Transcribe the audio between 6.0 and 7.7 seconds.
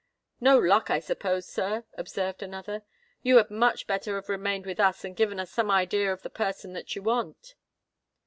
of the person that you want."